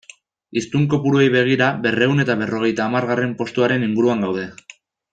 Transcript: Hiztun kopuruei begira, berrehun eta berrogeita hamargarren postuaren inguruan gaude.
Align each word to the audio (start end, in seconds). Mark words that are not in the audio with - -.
Hiztun 0.59 0.87
kopuruei 0.93 1.27
begira, 1.35 1.67
berrehun 1.85 2.23
eta 2.25 2.37
berrogeita 2.41 2.87
hamargarren 2.89 3.39
postuaren 3.45 3.89
inguruan 3.91 4.29
gaude. 4.29 4.49